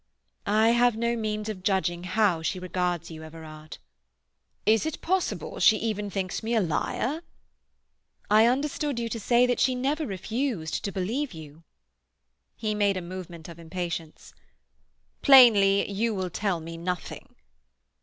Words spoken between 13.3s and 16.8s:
of impatience. "Plainly—you will tell me